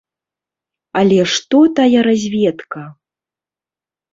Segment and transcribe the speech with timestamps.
[1.01, 2.81] Але што тая разведка!